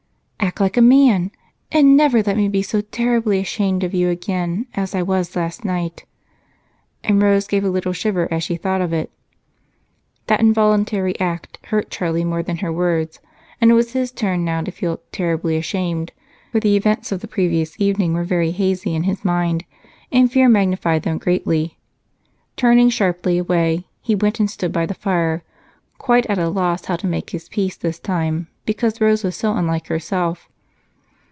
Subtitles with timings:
[0.43, 1.31] "Act like a man,
[1.71, 5.63] and never let me be so terribly ashamed of you again as I was last
[5.63, 6.03] night."
[7.05, 9.11] And Rose gave a little shiver as she thought of it.
[10.27, 13.21] That involuntary act hurt Charlie more than her words,
[13.61, 16.11] and it was his turn now to feel "terribly ashamed,"
[16.51, 19.63] for the events of the previous evening were very hazy in his mind
[20.11, 21.77] and fear magnified them greatly.
[22.57, 25.43] Turning sharply away, he went and stood by the fire,
[25.97, 29.53] quite at a loss how to make his peace this time, because Rose was so
[29.53, 30.47] unlike herself.